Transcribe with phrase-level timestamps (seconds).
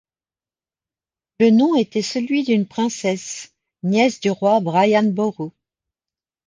[1.39, 3.53] Le nom était celui d'une princesse,
[3.83, 5.51] nièce du roi Brian Boru.